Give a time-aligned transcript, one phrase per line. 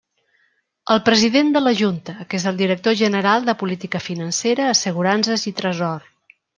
[0.95, 5.59] El president de la Junta, que és el director general de Política Financera, Assegurances i
[5.63, 6.15] Tresor.